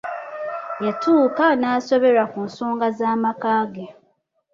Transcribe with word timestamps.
Yatuuka 0.85 1.45
n'asoberwa 1.59 2.25
ku 2.31 2.39
nsonga 2.47 2.87
z'amaka 2.97 3.53
ge. 3.73 3.85